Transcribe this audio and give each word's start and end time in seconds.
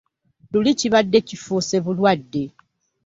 Luli 0.51 0.71
kibadde 0.79 1.19
kifuuse 1.27 1.77
bulwadde. 1.85 2.43